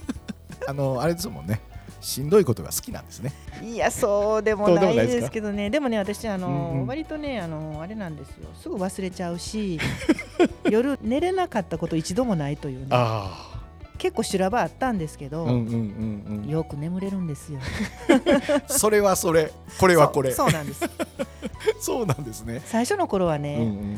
[0.67, 1.61] あのあれですもんね
[2.01, 3.31] しんどいことが好きなんですね。
[3.63, 5.69] いやそうでもないですけどね。
[5.69, 6.87] でもね私あの、うんうん。
[6.87, 8.49] 割とねあのあれなんですよ。
[8.59, 9.79] すぐ忘れちゃうし
[10.69, 12.87] 夜寝れなかったこと一度もないというね。
[12.89, 13.49] あ
[13.99, 16.49] 結構修羅場あったんですけど、うんうんうんうん。
[16.49, 17.59] よく眠れるんですよ。
[18.67, 19.51] それはそれ。
[19.79, 20.31] これはこれ。
[20.31, 20.89] そうそうなんです。
[21.79, 22.63] そうなんですね。
[22.65, 23.97] 最初の頃はね、うんうん。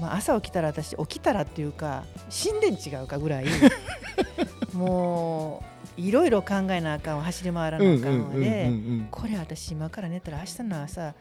[0.00, 3.46] まあ、朝起きたら私起きたらっていうか死んでん違うかぐらい
[4.74, 8.70] もういろいろ考えなあかんわ走り回らなあかんわで
[9.10, 11.14] これ私今から寝たら明日の朝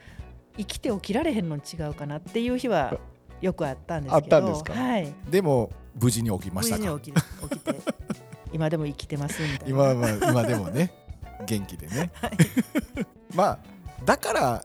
[0.57, 2.97] 生きて起きられへんの違うかなっていう日は
[3.41, 4.35] よくあったんですけど。
[4.37, 4.73] あったんですか？
[4.73, 6.83] はい、でも無事に起きま無したか？
[6.83, 7.75] 事に起き起きて。
[8.53, 9.67] 今でも生きてますみたいな。
[9.67, 10.93] 今はまあ今でもね
[11.45, 12.11] 元気でね、
[13.35, 13.59] まあ
[14.05, 14.63] だから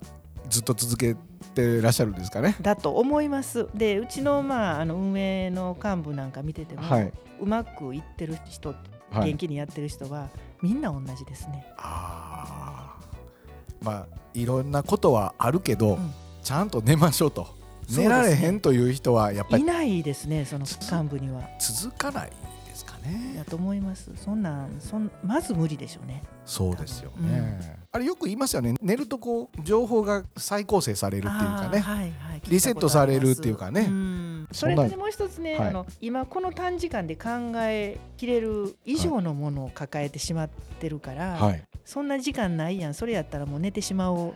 [0.49, 1.17] ずっと続け
[1.55, 2.55] てらっしゃるんですかね？
[2.61, 3.67] だと思います。
[3.75, 7.13] でうちの,、まあ、あの運営の幹部なんか見てても、はい。
[7.41, 8.79] うまくいってる人、はい
[9.13, 10.29] 元気にやってる人は
[10.63, 11.67] みんな同じですね。
[11.79, 13.85] あー。
[13.85, 16.13] まあいろんなことはあるけど、うん。
[16.43, 17.61] ちゃんと寝ましょうと。
[17.97, 21.43] 寝られへんという人はやっぱりいないですねその幹部には。
[21.59, 22.31] 続かない
[22.67, 23.35] ですかね。
[23.37, 24.11] だと思います。
[24.17, 26.23] そんなんそんまず無理でしょうね。
[26.47, 28.75] そうですよね、あれよく言いますよね。
[28.81, 31.79] 寝るとこう情報が再構成されるっていうかね。
[31.79, 32.43] はいはい。
[32.49, 33.87] リセットされるっていうかね。
[33.87, 35.69] んそれとねもう一つね、はい。
[35.69, 40.49] あの今この短時間で考えきれる以上のものを抱えてしまっ
[40.81, 41.63] てるから、はい。
[41.85, 42.95] そんな時間ないやん。
[42.95, 44.35] それやったらもう寝てしまおう。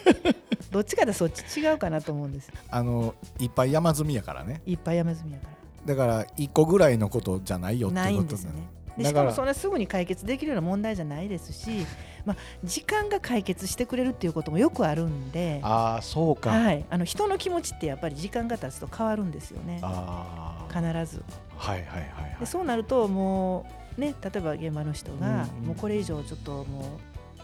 [0.70, 2.50] どっちかでそっち違うかなと思うんです。
[2.70, 4.62] あのいっぱい山積みやからね。
[4.66, 5.94] いっぱい山積みやから。
[5.94, 8.75] だから一個ぐらいのことじゃないよってことんですよね。
[8.96, 11.86] でしかもそんなすぐに解決できるような問題じゃないですし、
[12.24, 19.80] まあ、時間が解決してくれるっていうこともよくあるんで、ああそうか、はい、あの人の気持ちってやっぱり時間が経つと変わるんですよね。
[19.82, 21.22] ああ必ず。
[21.56, 22.36] はいはいはいはい。
[22.40, 23.66] でそうなるとも
[23.98, 26.98] うね例えば現場の人が、もうこれ以上ちょっとも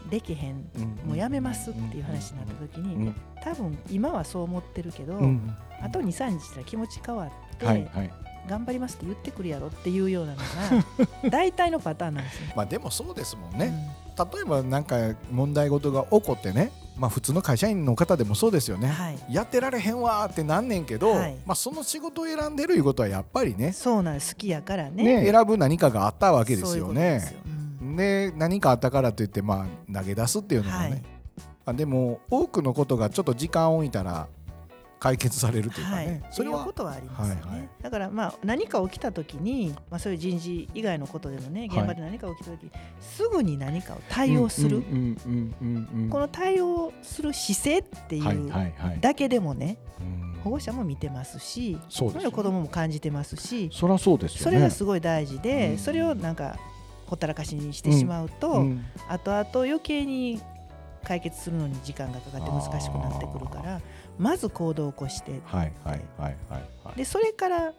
[0.07, 0.67] うできへん
[1.05, 3.15] もうやめますっていう話になった時に、うん。
[3.43, 8.13] 多分今はそう思ってるけど、うんあと23日したら気持ち変わって、はいはい
[8.47, 10.43] 頑張りますって言ってくるやろっていうようなのが
[11.29, 12.53] 大体のパターンなんですよ。
[12.55, 13.73] まあでもそうですもんね、
[14.17, 14.97] 例えばなんか
[15.31, 19.17] 問題事が起こってねまあ普通の会社員の方でもそうですよね、うんはい。
[19.29, 21.35] やってられへんわーってなんねんけど、はい。
[21.45, 24.35] まあその仕事を選んでるいうことはやっぱりねそうなんです。
[24.35, 25.03] 好きやからね。
[25.03, 27.35] ね選ぶ何かがあったわけですよね。
[27.95, 31.01] で何かあったからといってまあ投げ出すっていうのもね、はい。
[31.65, 34.27] あでも多くのことがちょっと時間を置いたら
[35.03, 37.69] 解決されるというかはい、ね、それはことはありますよね、はいはい。
[37.81, 50.39] だからまあ何か起きた時に、まあ、そういう人事以外のことでもね現場で何か起きた時、すぐに何かを対応する、うんうんうんうんうんこの対応する姿勢ってはいいうはいはいだけでもね、うん。
[50.41, 52.31] 保護者も見てますしそうね。
[52.31, 54.43] 子供も感じてますしそりゃそうですよね。
[54.43, 55.77] それがすごい大事で、うん。
[55.79, 56.57] それをなんか
[57.07, 60.41] ほったらかしにしてしまうと、うん後々余計に
[61.03, 63.81] 解決するのに時間がかかって難しくなってくるから
[64.17, 65.41] まず行動を起こして。
[65.45, 66.97] はいはいはいはいはい。
[66.97, 67.73] でそれから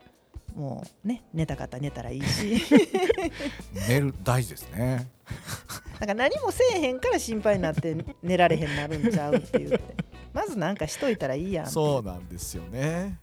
[0.55, 2.61] もうね寝たかったら寝たらいいし。
[3.88, 5.09] 寝る大事ですね。
[6.01, 9.81] なんか何もせえへんから心配になって寝られへんなるんちゃうって言って。
[10.35, 13.18] まずなんかしといたらいいやんそうなんですよね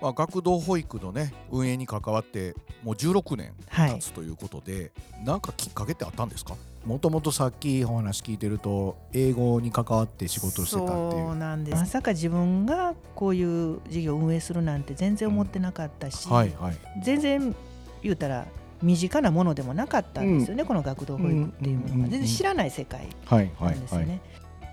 [0.00, 3.94] まあ、学童保育のね運営に関わってもう16年はい。
[3.94, 4.92] 経つということで、
[5.24, 6.54] なんかきっかけってあったんですか？
[6.86, 11.76] もともとさっきお話聞いてると英語に関わって仕事をしてたっていそううなんです。
[11.76, 13.42] まさか自分がこうい
[13.74, 16.78] う事業を運営するなんて全然思ってなかったし、はいはい。
[17.02, 17.54] 全然
[18.02, 18.46] 言うたら
[18.82, 22.04] 身近なものでもなかったんですよね、この学童保育っていうものうんうんうんうん。
[22.04, 24.22] が全然知らない世界はいはないんですよね、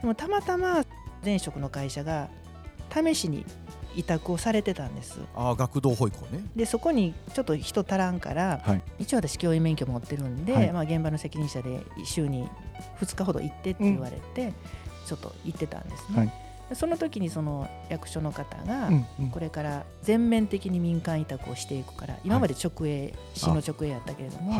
[0.01, 0.85] でもたまたま
[1.25, 2.29] 前職の会社が
[2.89, 3.45] 試しに
[3.97, 5.19] 委託をされてたんです。
[5.35, 6.43] ああ学童保育をね。
[6.55, 8.81] でそこにちょっと人足らんから、はい。
[8.99, 10.71] 一応私教員免許持ってるんで、はい。
[10.71, 12.47] まあ、現場の責任者で週に
[13.01, 14.53] 2日ほど行ってって言われて、
[15.05, 16.33] ちょっと行ってたんですね、はい。
[16.69, 19.29] でその時にその役所の方が、うんうん。
[19.31, 24.53] これから全面的に民間委託をしていくから今まで直営市の直営やったけれども、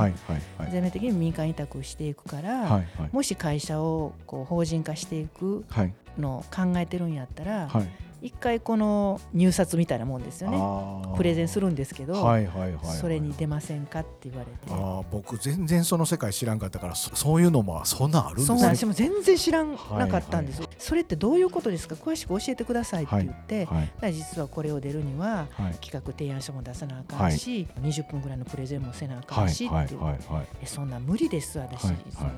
[0.71, 5.93] 全面的に民間委託をしていくから、もし会社をこう法人化していくはい。
[6.17, 7.88] のを考えてるんやったら、はい
[8.21, 11.17] 一回この入札みたいなもんですよね。
[11.17, 12.97] プレゼンするんですけど、はいはいはいはい。
[12.97, 14.58] それに出ませんかって言われて。
[14.69, 18.62] あー僕全然その世界知らんかったからそそういうのもそんなんあるんですね。
[18.63, 20.62] 私も全然知らなかったんです。
[20.62, 21.95] よ、それってどういうことですか？
[21.95, 25.73] 詳しく教えてくださいって言って、はいだから実はこれを出るにははい。
[25.75, 31.88] 企画提案書も出さなあかんし、20分ぐらいのプレゼンもせなあかんし、はいってそんな無理です私、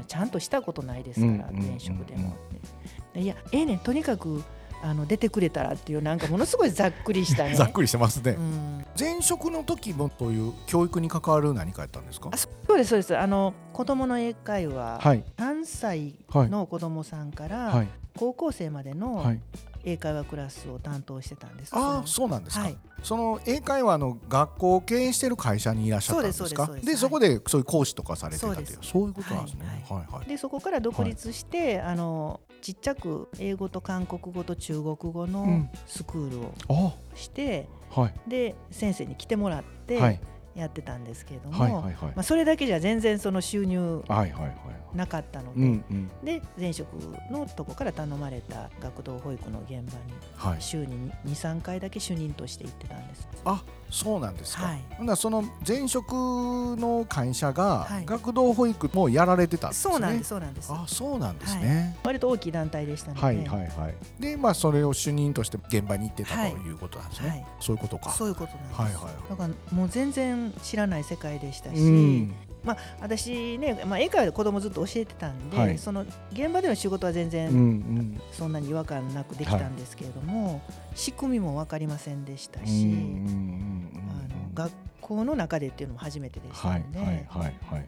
[0.07, 2.35] ちゃんとしたことないですから、うんうん前職でも、
[3.13, 3.79] でいやええねん。
[3.79, 4.43] とにかく
[4.81, 7.55] あの出てくれたらっていうなんかものすごいざっくりしたね。
[7.57, 12.29] ざっくりしてますね、うん、前職の時もという教育に関わる何かやったんですか？
[12.31, 13.17] あそうですそうです。
[13.17, 15.23] あの子供の英会話、はい。
[15.37, 17.87] 3歳はいの子供さんから、はい。
[18.17, 19.39] 高校生までのはい
[19.83, 21.75] 英会話クラスを担当してたんです。
[21.75, 26.43] ああそそうなんですか、のはい、その英会話の学校を経営してる会社にいらっしゃったんですか？
[26.43, 26.85] ですそうですそうです。
[26.87, 28.67] でそこでそういう講師とかされてたっていう。
[28.67, 28.91] そうです。
[28.91, 29.85] そういうことなんですね。
[29.89, 30.27] ははいはい。
[30.27, 35.69] でそこから独立して、あのちっちゃく英語と韓国語と中国語のうん。
[35.87, 36.93] スクールをあ。
[37.15, 38.13] して、はい。
[38.29, 40.19] で先生に来てもらってはい
[40.59, 41.93] やってたんですけれども、はいはいはい。
[41.93, 44.53] まあ、それだけじゃ全然その収入はいはいはい。
[44.95, 46.11] なかったので、うんうん。
[46.23, 46.93] で前職
[47.31, 49.83] のとこから頼まれた学童保育の現場に
[50.35, 50.61] はい。
[50.61, 53.27] 週に23回だけ主任として行ってたんです。
[53.45, 54.83] あそうなんですか、はい。
[54.97, 58.05] ほんならその前職の会社がはい。
[58.05, 60.71] 学童保育もやられてたんですね、そうなんですそうなんです。
[60.71, 63.95] あそうなんですね、割と大きい団体でしたので、はいはいはい。
[64.19, 66.51] でまあそれを主任として現場に行ってたとはい。
[66.51, 67.45] いうことなんですね、はい。
[67.59, 68.11] そういうことか。
[68.11, 68.81] そういうことなんです。
[68.81, 69.29] はいはい。
[69.29, 72.35] だからもう全然知らない世界でしたし、うん。
[72.63, 75.77] まあ私ね、まあ、英会話で子供ずっと教えてたんで、はい。
[75.77, 80.61] その現場での仕事は全然んそんなに違和感なくできたんですけれども、
[80.95, 87.85] 仕組みも分かりませんでしたし、うんうんうんうんあの学校の中でっていうのも初めてでしたはいので、はいはいはいい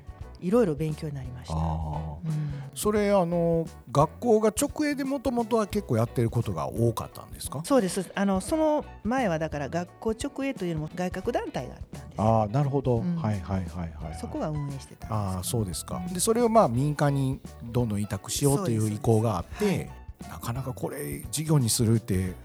[0.49, 1.55] ろいろ勉強になりました。
[1.55, 2.53] うん。
[2.73, 7.61] それあの学校が直営でもともとは結構やってることが多かったんですか？
[7.65, 8.09] そうです。
[8.15, 12.21] あのその前はだから学校直営というのも外郭団体があったんです。
[12.21, 13.15] ああなるほど、うん。
[13.17, 19.89] はいはいはいはいそこが運営してたああそうですか、うんでそれをまあ民間にどんどん委託しようという意向があって、はい
[20.29, 22.35] なかなかこれ事業にするって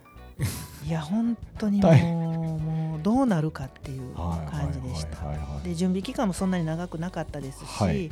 [0.85, 5.19] いや本当にも大うもうどうなるかっていう感じでした。
[5.65, 8.11] で準備期間もそんなに長くなかったですし、はい。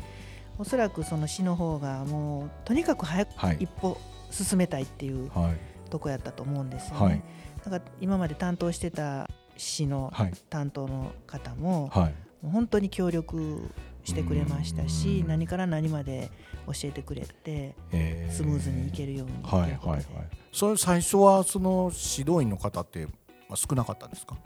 [0.58, 3.58] おそらくその市の方がもうとにかく早くはい。
[3.60, 3.98] 一歩
[4.30, 5.56] 進めたいっていうはい。
[5.90, 7.00] とこやったと思うんですよね。
[7.00, 7.22] はい。
[7.64, 10.32] だから今まで担当してた市のはい。
[10.50, 12.14] 担当の方もはい。
[12.42, 13.70] 本当に協力
[14.04, 15.28] してくれましたしうん。
[15.28, 16.30] 何から何まで
[16.66, 20.04] 教えてくれてえスムーズにいけるようにはいはいはい。
[20.52, 23.12] それ最初はその指導員の方ってま
[23.54, 24.36] あ少なかったんですか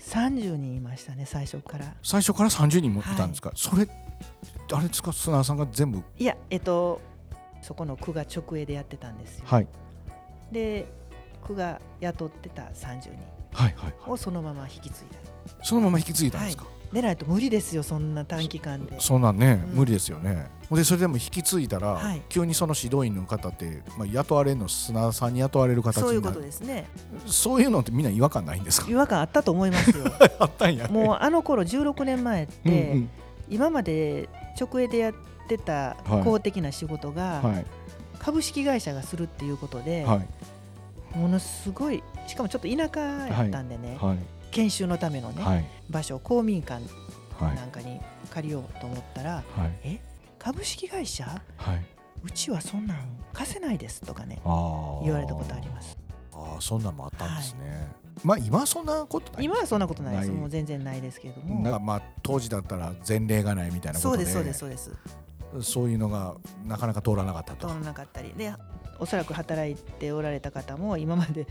[0.00, 1.94] ？30人いましたね最初から。
[2.02, 3.88] 最初から30人もいたんですか、それ
[4.72, 5.12] あれですか？
[5.12, 6.02] 砂田さんが全部？
[6.18, 7.00] いやえっと
[7.62, 9.44] そこの区が直営でやってたんですよ。
[9.46, 9.66] はい。
[10.52, 10.86] で
[11.44, 13.10] 区が雇ってた30人
[13.52, 14.10] はいはいはい。
[14.10, 15.64] をそのまま引き継いだ。
[15.64, 19.00] そのまま引き継いだんですか、でないと無理ですよそんな短期間で。
[19.00, 19.76] そんなんね、うん。
[19.78, 20.48] 無理ですよね。
[20.70, 22.22] でそれでも引き継いだら、はい。
[22.28, 26.86] 急にその指導員の方って、まあ、雇われるの砂田さんに雇われる形そういうことですね。
[27.26, 28.90] そういうのってみんな違和感ないんですか？
[28.90, 30.04] 違和感あったと思いますよ。
[30.38, 30.88] あったんや。
[30.88, 33.10] もうあの頃16年前って、うんうん。
[33.48, 34.28] 今まで
[34.60, 35.14] 直営でやっ
[35.48, 36.24] てたはい。
[36.24, 37.66] 公的な仕事がはい。
[38.18, 40.28] 株式会社がするっていうことで、はい。
[41.16, 44.18] ものすごいしかもちょっと田舎やったんでね、はい
[44.56, 45.64] 研修のためのね、はい。
[45.90, 46.82] 場所を公民館
[47.38, 47.56] はい。
[47.56, 49.70] なんかに借りようと思ったら、はい。
[49.84, 50.00] え
[50.38, 51.24] 株式会社？
[51.56, 51.84] はい。
[52.22, 52.98] うちはそんなん
[53.34, 54.40] 貸せないですとかね
[55.04, 55.98] 言われたことあります。
[56.32, 57.88] ああそんなんもあったんですね、
[58.24, 59.44] まあ今はそんなことない。
[59.44, 60.28] 今はそんなことないです。
[60.30, 60.36] ない。
[60.38, 61.60] もう全然ないですけれども。
[61.60, 64.24] なんかまあ当時だったら前例がないみたいなことで。
[64.24, 65.25] そうですそうですそうです
[65.62, 67.68] そういうのがなかなか通らなかったと。
[67.68, 68.32] 通らなかったり。
[68.36, 68.52] で
[68.98, 71.46] おそらく働いておられた方も今まで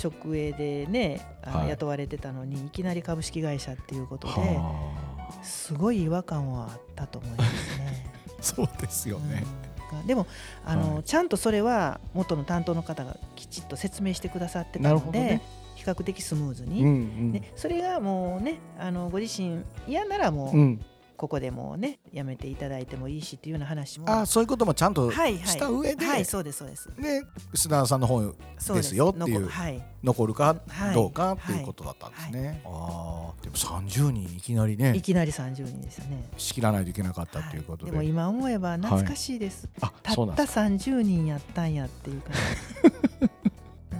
[0.00, 1.68] 直営でねあのはい。
[1.70, 4.94] 雇われてたのにいきなり株式会社っていうことでは
[5.40, 5.44] あ。
[5.44, 8.06] すごい違和感はあったと思いますね。
[8.40, 9.44] そうですよね、
[9.92, 10.06] うん。
[10.06, 10.26] でも
[10.64, 11.04] あの、はい。
[11.04, 15.42] ちゃんとそれは元の担当の方がきちっと説明してくださってたので、ね。
[15.74, 17.32] 比較的スムーズに、うんうん。
[17.32, 20.84] でそれがもうねあのご自身嫌ならもう、うん
[21.18, 24.08] ここでもうねやめていただいてもいいしっていうような話も。
[24.08, 25.38] あそういうこともちゃんとはいはい。
[25.38, 26.88] した上で、はいそうですそうです。
[26.96, 27.22] で
[27.54, 28.22] 砂田さんの方
[28.56, 29.84] そうですよっていう残はい。
[30.04, 30.94] 残るかはい。
[30.94, 36.30] どうかっていうことだったんですね、ああでも30人いきなりいねきなり30人でしたね。
[36.36, 38.06] 仕切らないといけなかったっていうことで、はい。
[38.06, 40.60] でも今思えば懐かしいです、あたったそうなんですか。
[40.60, 42.32] 30人やったんやっていう感
[43.22, 43.28] じ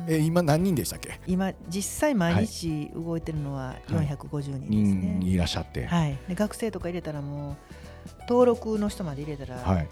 [0.08, 1.20] え今何人でしたっけ？
[1.26, 5.86] 今実際毎日動いてるのは450人ですね、人いらっしゃって。
[5.86, 6.18] はい。
[6.28, 7.56] で学生とか入れたらもう
[8.22, 9.88] 登録の人まで入れたらはい。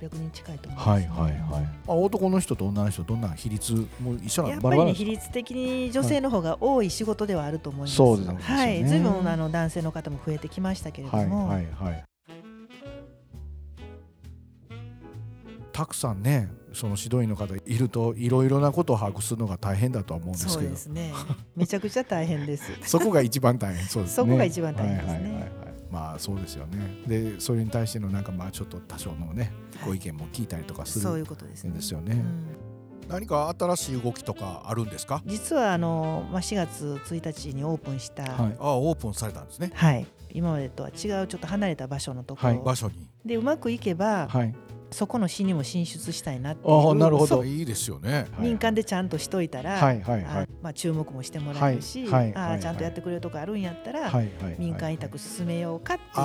[0.00, 7.94] 600人近いと思います、ね、はいはいはい、まあ、男の人と女の人どんな比率も一緒なのやっぱりね比率的に女性の方が多い仕事ではあると思います。
[7.94, 8.38] そうですね。
[8.40, 11.48] はい、ずいぶんあの男性の方も増えてきましたけれども。
[11.48, 12.04] はいはいはい。
[15.72, 20.52] たくさんねその指導員の方いるといろいろなことを把握するのが大変だとは思うんですけど。
[20.54, 21.12] そうですね。
[21.56, 22.70] めちゃくちゃ大変です。
[22.86, 23.86] そこが一番大変。
[23.86, 24.16] そうですね。
[24.16, 25.52] そこが一番大変ですね、はいはいはいはい。
[25.90, 27.02] まあそうですよね。
[27.06, 29.52] でそれに対してのなんかまあちょっと多少のね、
[29.84, 31.72] ご意見も聞いたりとかする、そういうことですね。
[31.72, 35.22] ですよね、うん、何か新しい動きとかあるんですか？
[35.24, 39.70] 実はあの、まあ、4月1日にオープンした、はい、あオープンされたんですね。
[39.74, 40.06] はい。
[40.32, 43.08] 今までとは違うちょっと離れた場所のところ、はい、場所に。
[43.24, 44.54] でうまくいけば、はい、
[44.90, 47.44] そこの市にも進出したいなっていうあなるほど。
[47.44, 48.26] いいですよね。
[48.38, 50.00] 民間でちゃんとしといたら、はい。
[50.00, 50.24] はい。
[50.24, 52.32] はい、まあ、注目もしてもらえるし、はい。
[52.32, 54.30] はい、あちゃんとやってくれるとこあるんやったら、はい。
[54.40, 56.18] はい、民間委託進めようかっていうふ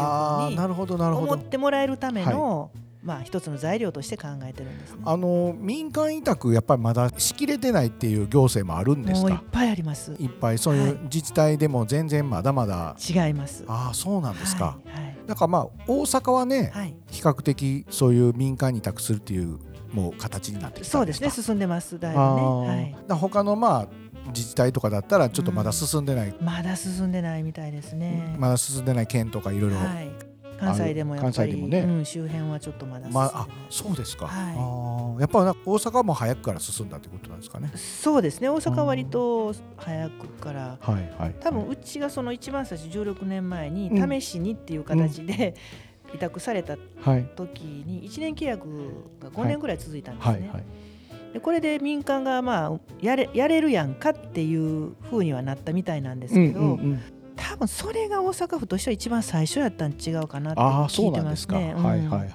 [0.47, 2.71] うに思ってもらえるための、
[3.03, 9.33] まあ、一つの材料として考えてるんです、ね、あの民間委託やっぱりまだしきれてないっていう行政もあるんですか？
[9.33, 10.11] いっぱいあります。
[10.19, 10.59] いっぱい。
[10.59, 13.63] そういう自治体でも全然まだまだ、違います。
[13.67, 19.59] ああそうなんですか、はいはいだからまあ大阪はね、はい、比較的そういう民間に託するっていう
[19.93, 21.29] もう形になってきたそうですね。
[21.29, 21.99] 進んでます。
[21.99, 23.87] だいぶね、はい、だ他のまあ
[24.27, 28.35] 自治体とかだったらちょっとまだ進んでない、うん、まだ進んでないみたいですね。
[28.37, 29.77] まだ進んでない県とかいろいろ
[30.61, 31.79] 関西でもやっぱり、ね。
[31.79, 37.71] うん、周辺はちょっとまだまあ、あそうですか、はい、あやっぱ大阪も早くから進んだってことなんですかね。
[37.75, 38.49] そうですね。
[38.49, 45.55] 大阪は割と早くから、はいはい、多分うちがその一番最初16年前に試しにっていう形で、
[46.13, 48.67] 委託された時に1年契約
[49.19, 50.33] が5年ぐらい続いたんですね。
[50.33, 50.49] はいはい。
[50.49, 50.63] はい
[51.33, 57.01] でこれで民間がまあやれやれるやんかっていうふうにはなったみたいなんですけど、うんうんうん、
[57.41, 61.73] 多分それが大阪府としては一番最初やったん違うかなって聞いてますね。
[61.73, 62.29] はいはいはいはい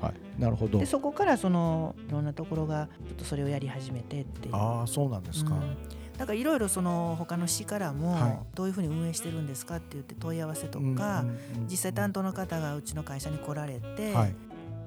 [0.00, 0.40] はい。
[0.40, 0.78] なるほど。
[0.78, 4.54] でそこからそのいろんなところがちょっとそれをやり始めてっていう。
[4.54, 5.54] ああそうなんですか。
[5.54, 5.76] うん
[6.14, 11.24] だからいろいろその他の市からもどういうふうに運営してるんですかって言って問い合わせとか、
[11.68, 14.14] 実際担当の方がうちの会社に来られて、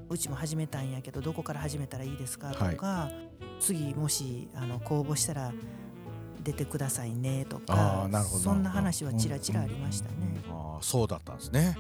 [0.10, 3.12] うちも始めたんやけどどこから始めたらいいですかとか、
[3.60, 5.52] 次もしあの公募したら
[6.48, 8.10] 出てくださいねとか
[8.42, 10.16] そんな話はちらちらありましたね。
[10.50, 11.76] あそうだったんですね。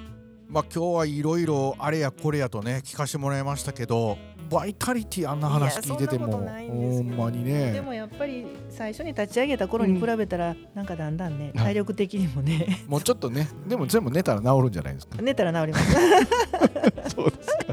[0.49, 4.17] まあ今日はいろいろあれやこれやとね聞かせてもらいましたけど
[4.49, 7.71] バイタリティあんな話聞いててもほんまにね。
[7.71, 8.45] でもやっぱり
[8.77, 12.79] 最初に立ち上げた頃に比べたら、うん、なんかだんだんね体力的にもね。
[12.87, 15.17] もうちょっとねでも全部寝たら治るんじゃないですか？
[15.21, 15.95] 寝たら治ります。
[17.15, 17.63] そうですか。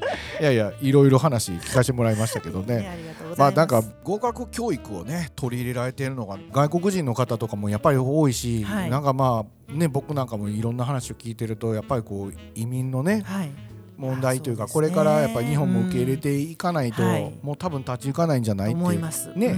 [0.41, 2.89] いやいやいろいろ話聞かせてもらいましたけどね。
[3.37, 13.51] まあなんか合格教育をね取り入れられているのが外国人の方とかもやっぱり多いし、はい、なんかまあね僕なんかもいろんな話を聞いてるとやっぱりこう移民のね、はい。
[13.97, 17.03] 問題というかこれからやっぱり日本も受け入れていかないと、
[17.43, 19.31] もう多分立ち行かないんじゃないって思います。
[19.37, 19.57] ね、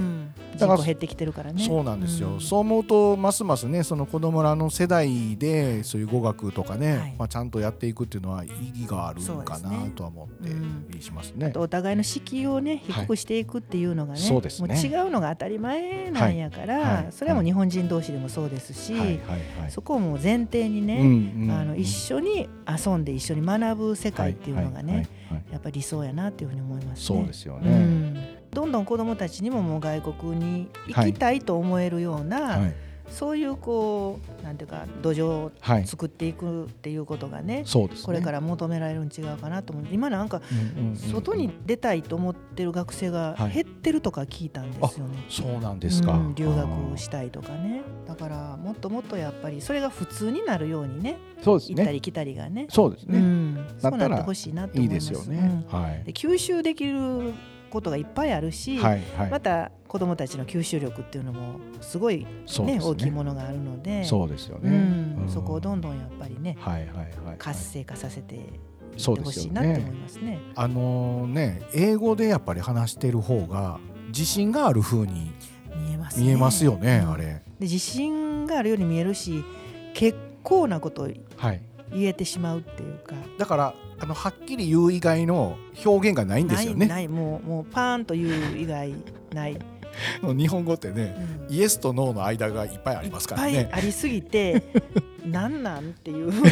[0.57, 1.63] だから減ってきてるからね。
[1.63, 8.49] そうなんですよ、そう思うとますますねその子供らの世代でそういう語学とかね、まあ、ちゃんとやっていくっていうのは意
[8.81, 10.27] 義があるのかなとは思っ
[10.95, 11.53] てしますね。
[11.55, 14.47] お互いの敷居をね低くしていくっていうのがね,、もう違
[15.07, 19.19] うのが当たり前なんやから、それはもう日本人同士でもそうですし、
[19.69, 25.07] そこをもう前提にね、あの一緒に遊んで一緒に学ぶ世界っていうのがね、
[25.51, 28.06] やっぱり理想やなっていうふうに思います、そうですよね、うん、
[28.57, 32.61] どんどん子どもたちにももう外国に行きたいと思えるような、はい。
[32.61, 32.75] はい。
[33.07, 35.51] そういうこうなんていうか土壌を
[35.85, 39.85] 作っていくっていうことがねはいね、これから求められるん違うかなと思う。
[39.93, 40.41] 今なんか
[41.13, 45.15] 外に出たいと思ってる学生が減ってるとか聞いたんですよね。
[45.15, 47.81] はい、そうなんですか、うん、留学したいとかね。
[48.05, 51.75] だからもっともっとやっぱりそれが普通になるようにねそうですね。
[51.75, 52.67] 行ったり来たりがね。
[52.69, 55.13] そうですね、うん、そうなってほしいなと思います。
[55.13, 57.31] いいですよね、はい、で吸収できる
[57.69, 62.25] ことがいっぱいあるし、はいはい、また子どもたちの吸収力っていうのもすごい
[62.59, 62.79] ね、ね。
[62.81, 70.39] 大きいものがあるのでそうですよね、うん、そこをどんどんやっぱりね、はいはいはい、活性化させていってほしいなって思いますね。
[70.55, 75.31] あのー、ね英語でやっぱり話してる方が自信があるふうに
[75.75, 77.23] 見えます、ね、見えますよね、あれ。
[77.25, 79.43] で自信があるように見えるし
[79.93, 83.15] 結構なことを言えてしまうっていうか。
[83.37, 86.85] だからあのはっきり言う以外の表現がないんですよね。
[86.85, 88.93] ないもうもうパーンと言う以外
[89.33, 89.59] ない。
[90.21, 91.15] 日本語ってね、
[91.49, 93.51] うん、イエスとノーの間がいっぱいありますからね。
[93.51, 94.63] いっぱいありすぎて
[95.25, 96.31] なんなんっていう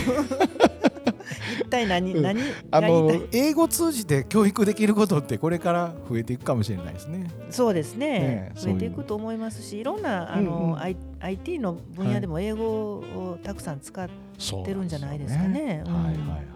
[1.60, 2.40] 一体何何
[2.72, 7.28] あの英語通じて教育できることってこれから増えていくかもしれないですね。
[7.50, 8.20] そうですね。
[8.20, 15.60] ね増えていくと思いますし、いろんなあの、うんうん、IT の分野でも英語をたくさん使ってるんじゃないですかね。
[15.60, 16.55] はい、はいはいはい。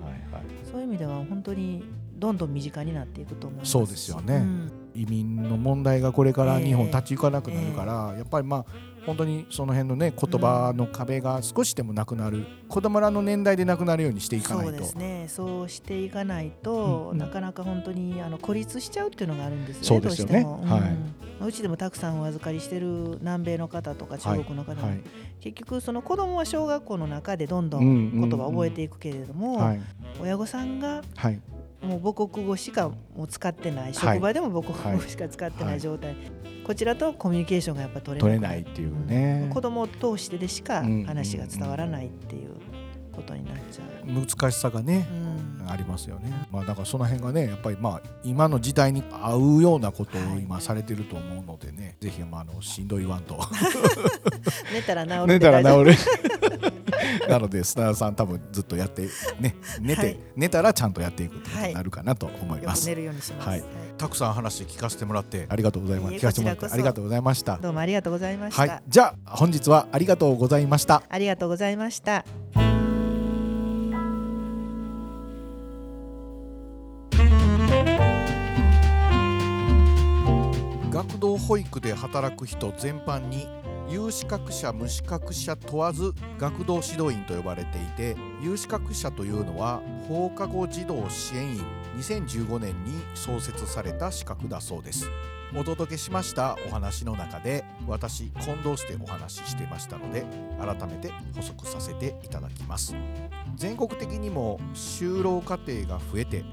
[0.72, 1.84] そういう意味では本当に
[2.18, 3.72] どんどん身近になっていくと思います。
[3.72, 4.36] そうですよね。
[4.36, 6.66] うん移民の問題がこれからええ。
[6.66, 8.66] 日本立ち行かなくなるから、やっぱりまあ
[9.06, 14.72] 本当にその辺のね言葉の壁が少しでもなくなる、子供らの年代でなくなるようにしていかないと。
[14.72, 15.26] そうですね。
[15.28, 17.18] そうしていかないと、うん。
[17.18, 20.44] なかなか本当にあの孤立しちゃうっていうのがあるんですよねそうですよね。
[20.44, 20.82] どうしても、はい。
[20.82, 25.02] うんうちでもたくさんお預かりしてる南米の方とか中国の方も、はい。
[25.40, 28.30] 結局その子供は小学校の中でどんどうんんうん。
[28.30, 29.82] 言葉を覚えていくけれども、はい。
[30.22, 31.40] 親御さんがはい
[31.82, 33.94] もう母国語しかもう使ってない、はい。
[33.94, 35.78] 職場でも母国語しか使ってなはい。
[35.78, 36.16] い状態、
[36.66, 39.42] こちらとコミュニケーションがやっぱ取れ取れなないっていうね。
[39.44, 42.52] うん子供を通してでしかうん話が伝わらないっていう
[43.14, 44.12] ことになっちゃう。
[44.12, 45.70] 難しさがね、うん。
[45.70, 46.32] ありますよね。
[46.52, 50.40] まあだからその辺がねやっぱりまあ今の時代に合うようなことをはい。
[50.40, 53.40] 今されてると思うのでね、ぜひまああのしんどいわんと。
[54.74, 55.94] 寝たら治る寝たら治る。
[57.30, 62.90] なので砂田さん多分ずっとやってね寝て、はい寝たらちゃんとやっていくってことになるかなと思います。
[62.90, 63.50] よく寝るようにします。
[63.50, 63.64] はい
[63.98, 66.16] たくさん話聞かせてもらってありがとうございます。
[66.16, 67.58] 聞かせてもらってありがとうございました。
[67.58, 68.62] どうもありがとうございました。
[68.62, 71.04] はい、じゃあ本日はありがとうございました。
[71.10, 72.24] ありがとうございました。
[80.90, 83.48] 学童保育で働く人全般に
[83.92, 91.64] 有資格者無資格者問わず学童指導員と呼ばれていて有資格者というのは放課後児童支援員
[91.98, 95.10] 2015年に創設された資格だそうです。
[95.58, 100.24] お届けしましたお話の中で私混同してお話ししてましたので
[100.60, 102.94] 改めて補足させていただきます。
[103.56, 106.44] 全国的にも就労家庭が増えて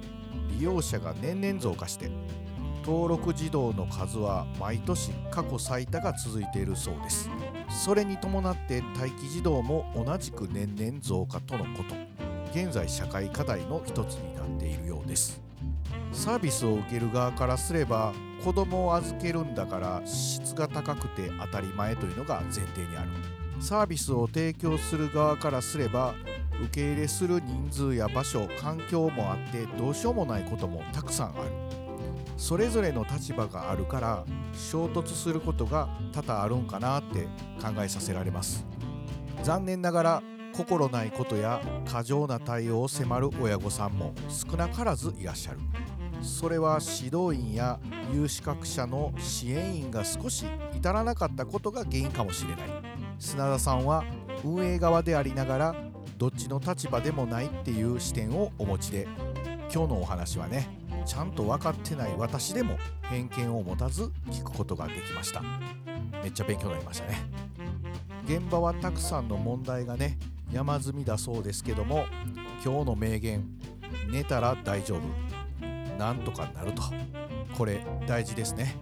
[0.58, 2.10] 利用者が年々増加して
[2.86, 7.28] 登録児童の数は毎年過去最多が続いているそうです。
[7.68, 11.96] それに伴って待機児童も同じく年々増加とのこと。
[12.52, 15.42] 現在社会課題の一つになっているようです。
[16.12, 18.12] サービスを受ける側からすれば
[18.44, 23.10] 子供を預けるんだから質が高くて当たり前というのが前提にある。
[23.58, 26.14] サービスを提供する側からすれば
[26.62, 31.65] 受け入れする人数や場所環境もあってどうしようもないこともたくさんある。
[32.36, 37.22] それぞれの立場があるから衝突することが多々あるんかなって
[37.60, 38.66] 考えさせられます。
[39.42, 40.22] 残念ながら
[40.54, 45.58] 心ないことや過剰な対応を迫る親御さんも少なからずいらっしゃる。
[46.22, 47.78] それは指導員や
[48.12, 52.64] 有資格者の支援員が少し至らなかったことが原因かもしれない。
[53.18, 54.04] 砂田さんは
[54.44, 55.74] 運営側でありながら
[56.16, 59.06] どっちの立場でもないっていう視点をお持ちで
[59.72, 60.85] 今日のお話はね。
[61.06, 65.42] ちゃんと分かってない私でも偏見を持たず聞くことができました。
[66.22, 67.22] めっちゃ勉強になりましたね。
[68.24, 70.18] 現場はたくさんの問題がね
[70.52, 72.06] 山積みだそうですけども
[72.64, 73.44] 今日の名言
[74.10, 75.96] 寝たら大丈夫。
[75.96, 76.82] なんとかなると。
[77.56, 78.76] これ大事ですね。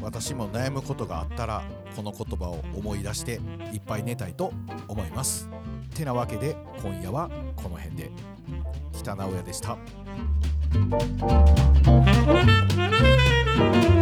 [0.00, 1.64] 私も悩むことがあったら
[1.96, 3.40] この言葉を思い出して
[3.72, 4.52] いっぱい寝たいと
[4.86, 5.48] 思います。
[5.94, 8.10] てなわけで今夜はこの辺で。
[8.92, 9.78] 北直哉でした。
[10.78, 11.12] Thank
[13.92, 13.97] you.